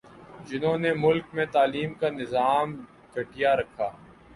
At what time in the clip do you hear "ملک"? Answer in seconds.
0.95-1.25